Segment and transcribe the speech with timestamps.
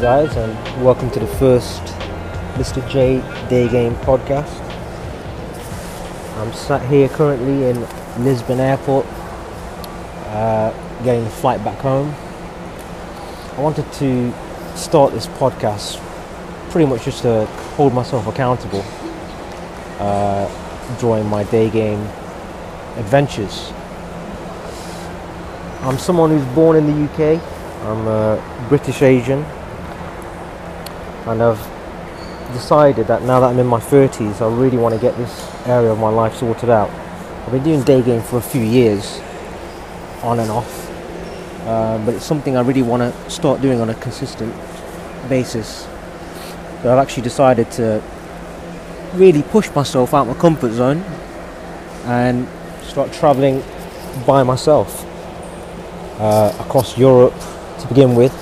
[0.00, 1.82] Guys, and welcome to the first
[2.54, 2.88] Mr.
[2.88, 3.18] J
[3.48, 4.48] Day Game podcast.
[6.36, 7.80] I'm sat here currently in
[8.24, 9.04] Lisbon Airport,
[10.26, 10.70] uh,
[11.02, 12.14] getting the flight back home.
[13.56, 14.32] I wanted to
[14.76, 16.00] start this podcast
[16.70, 18.84] pretty much just to hold myself accountable
[19.98, 22.00] uh, during my day game
[22.98, 23.72] adventures.
[25.80, 27.42] I'm someone who's born in the UK.
[27.82, 29.44] I'm a British Asian,
[31.28, 35.16] and I've decided that now that I'm in my 30s, I really want to get
[35.18, 36.90] this area of my life sorted out.
[37.44, 39.20] I've been doing day game for a few years,
[40.22, 40.90] on and off,
[41.66, 44.54] uh, but it's something I really want to start doing on a consistent
[45.28, 45.86] basis.
[46.82, 48.02] So I've actually decided to
[49.14, 50.98] really push myself out of my comfort zone
[52.04, 52.48] and
[52.84, 53.62] start traveling
[54.26, 55.04] by myself
[56.20, 57.34] uh, across Europe
[57.80, 58.32] to begin with.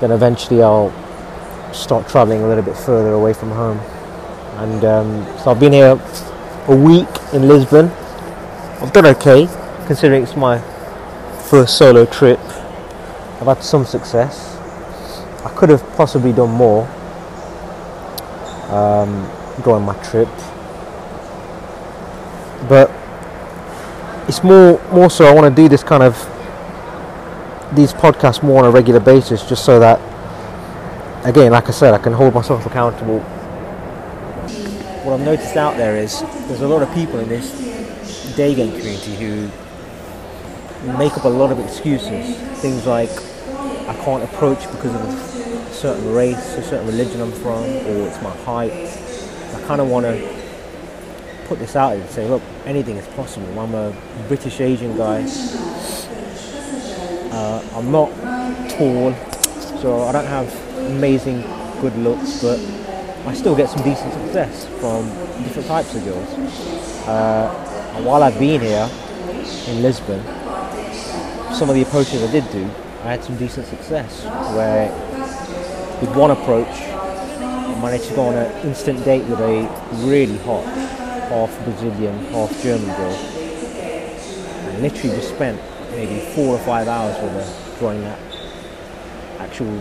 [0.00, 0.92] Then eventually I'll
[1.76, 3.78] start traveling a little bit further away from home.
[4.58, 6.00] And um, so I've been here
[6.68, 7.90] a week in Lisbon.
[8.80, 9.46] I've done okay
[9.86, 10.58] considering it's my
[11.48, 12.40] first solo trip.
[13.38, 14.56] I've had some success.
[15.44, 16.88] I could have possibly done more
[18.70, 19.30] um,
[19.62, 20.28] during my trip,
[22.68, 22.90] but
[24.26, 26.16] it's more more so I want to do this kind of
[27.76, 30.00] these podcasts more on a regular basis, just so that
[31.26, 33.18] again, like I said, I can hold myself accountable.
[35.02, 38.70] What I've noticed out there is there's a lot of people in this day game
[38.70, 39.50] community who
[40.96, 42.36] make up a lot of excuses.
[42.60, 43.10] Things like
[43.88, 48.22] I can't approach because of a certain race, a certain religion I'm from, or it's
[48.22, 48.72] my height.
[48.72, 50.44] I kind of want to
[51.46, 53.58] put this out and say, look, anything is possible.
[53.58, 53.92] I'm a
[54.28, 55.26] British Asian guy.
[57.32, 58.10] Uh, I'm not
[58.70, 59.12] tall,
[59.80, 61.42] so I don't have amazing
[61.80, 62.58] good looks, but
[63.26, 65.08] I still get some decent success from
[65.42, 66.28] different types of girls.
[67.06, 68.88] Uh, while I've been here
[69.68, 70.22] in Lisbon,
[71.52, 72.64] some of the approaches I did do,
[73.02, 74.24] I had some decent success.
[74.54, 74.90] Where
[76.00, 79.68] with one approach, I managed to go on an instant date with a
[80.06, 80.64] really hot
[81.28, 83.12] half Brazilian, half German girl,
[84.68, 85.60] and literally just spent
[85.90, 88.18] maybe four or five hours with her drawing that
[89.38, 89.80] actual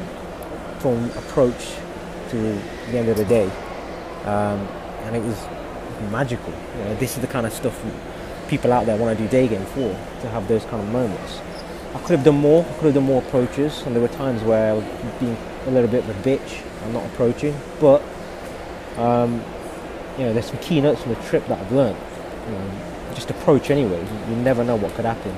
[0.86, 1.74] from approach
[2.30, 2.38] to
[2.92, 3.50] the end of the day,
[4.26, 4.60] um,
[5.02, 5.36] and it was
[6.12, 6.54] magical.
[6.78, 7.84] You know, this is the kind of stuff
[8.48, 9.90] people out there want to do day game for,
[10.22, 11.40] to have those kind of moments.
[11.96, 12.64] I could have done more.
[12.64, 14.84] I could have done more approaches, and there were times where I was
[15.20, 15.36] being
[15.66, 17.60] a little bit of a bitch and not approaching.
[17.80, 18.04] But
[18.98, 19.44] um,
[20.20, 21.98] you know, there's some keynotes from the trip that I've learned.
[22.46, 24.06] You know, just approach anyway.
[24.30, 25.36] You never know what could happen.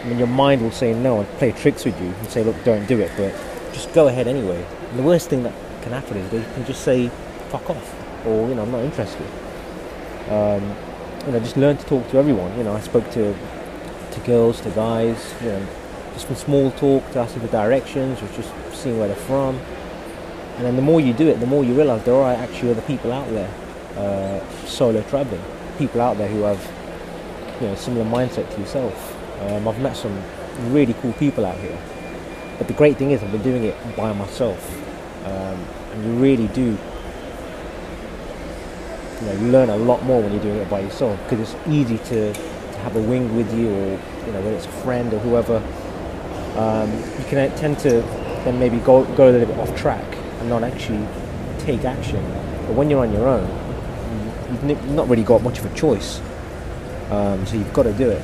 [0.00, 2.56] I mean, your mind will say no and play tricks with you and say, look,
[2.64, 3.12] don't do it.
[3.18, 3.34] But
[3.74, 4.64] just go ahead anyway.
[4.90, 5.52] And the worst thing that
[5.82, 7.08] can happen is they can just say,
[7.50, 9.26] fuck off, or you know, I'm not interested.
[10.30, 10.74] Um,
[11.26, 12.56] you know, just learn to talk to everyone.
[12.56, 13.34] You know, I spoke to
[14.12, 15.34] to girls, to guys.
[15.42, 15.66] You know,
[16.14, 19.58] just from small talk to asking for directions, or just seeing where they're from.
[20.56, 22.82] And then the more you do it, the more you realise there are actually other
[22.82, 23.50] people out there,
[23.96, 25.42] uh, solo traveling,
[25.78, 26.62] people out there who have
[27.60, 29.10] you know similar mindset to yourself.
[29.42, 30.16] Um, I've met some
[30.72, 31.76] really cool people out here.
[32.58, 34.58] But the great thing is, I've been doing it by myself,
[35.26, 35.58] um,
[35.92, 36.78] and you really do.
[39.20, 41.68] You know, you learn a lot more when you're doing it by yourself because it's
[41.68, 43.90] easy to, to have a wing with you, or
[44.26, 45.56] you know, whether it's a friend or whoever.
[46.58, 48.02] Um, you can tend to
[48.44, 50.04] then maybe go go a little bit off track
[50.40, 51.04] and not actually
[51.58, 52.22] take action.
[52.66, 53.48] But when you're on your own,
[54.50, 56.20] you've not really got much of a choice.
[57.10, 58.22] Um, so you've got to do it.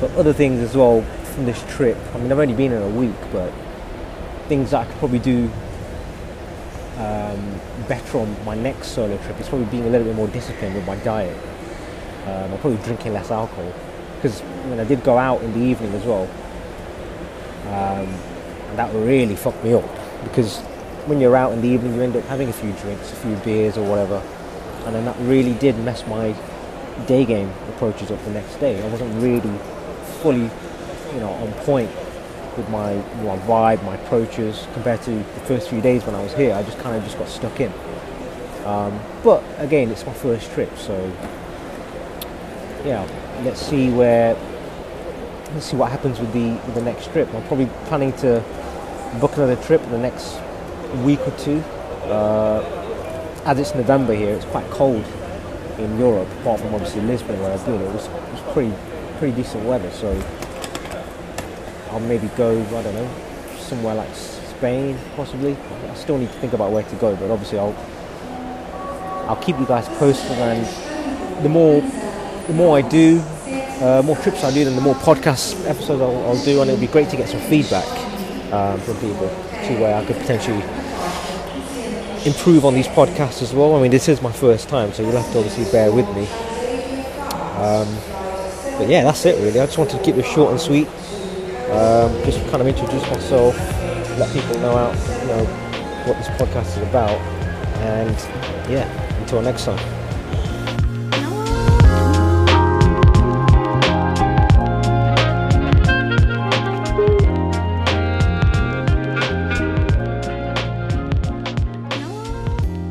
[0.00, 1.04] But other things as well
[1.34, 1.98] from this trip.
[2.14, 3.52] I mean, I've only been in a week, but
[4.48, 5.50] things that I could probably do
[6.98, 10.76] um, better on my next solo trip is probably being a little bit more disciplined
[10.76, 11.36] with my diet.
[12.26, 13.72] Um, I'm probably drinking less alcohol
[14.16, 16.28] because when I did go out in the evening as well,
[17.66, 18.08] um,
[18.70, 19.84] and that really fucked me up
[20.22, 20.58] because
[21.06, 23.34] when you're out in the evening, you end up having a few drinks, a few
[23.36, 24.22] beers or whatever,
[24.86, 26.34] and then that really did mess my
[27.06, 28.80] day game approaches up the next day.
[28.82, 29.58] I wasn't really
[30.22, 30.48] fully
[31.14, 31.90] you know, on point
[32.56, 36.34] with my, my vibe, my approaches compared to the first few days when I was
[36.34, 36.54] here.
[36.54, 37.72] I just kind of just got stuck in.
[38.64, 40.96] Um, but again, it's my first trip, so
[42.84, 43.06] yeah,
[43.44, 44.34] let's see where
[45.52, 47.32] let's see what happens with the with the next trip.
[47.34, 48.42] I'm probably planning to
[49.20, 50.40] book another trip in the next
[51.04, 51.58] week or two.
[52.08, 55.04] Uh, as it's November here, it's quite cold
[55.78, 57.80] in Europe, apart from obviously Lisbon where I've been.
[57.80, 58.74] It was, it was pretty
[59.18, 60.10] pretty decent weather, so
[61.94, 63.10] I'll maybe go, I don't know,
[63.56, 65.56] somewhere like Spain, possibly.
[65.88, 67.74] I still need to think about where to go, but obviously I'll
[69.28, 70.32] I'll keep you guys posted.
[70.32, 71.80] And the more
[72.48, 73.20] the more I do,
[73.80, 76.80] uh, more trips I do, then the more podcast episodes I'll, I'll do, and it'll
[76.80, 77.86] be great to get some feedback
[78.52, 79.28] um, from people,
[79.62, 80.62] see where I could potentially
[82.26, 83.76] improve on these podcasts as well.
[83.76, 86.26] I mean, this is my first time, so you'll have to obviously bear with me.
[87.54, 87.88] Um,
[88.78, 89.60] but yeah, that's it really.
[89.60, 90.88] I just wanted to keep this short and sweet.
[91.70, 93.56] Um, just kind of introduce myself,
[94.18, 95.44] let people know out, you know,
[96.04, 97.18] what this podcast is about,
[97.80, 98.16] and
[98.70, 98.86] yeah,
[99.20, 100.03] until next time.